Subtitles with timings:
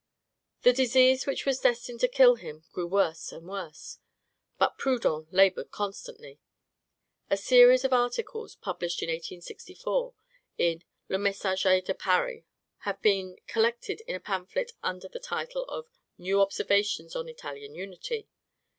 [0.63, 3.99] The disease which was destined to kill him grew worse and worse;
[4.57, 6.39] but Proudhon labored constantly!...
[7.29, 10.15] A series of articles, published in 1864
[10.57, 12.43] in "Le Messager de Paris,"
[12.79, 15.85] have been collected in a pamphlet under the title of
[16.17, 18.27] "New Observations on Italian Unity."